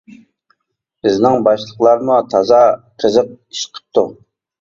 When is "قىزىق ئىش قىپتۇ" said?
3.05-4.05